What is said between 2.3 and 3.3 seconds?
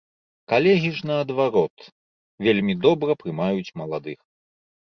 вельмі добра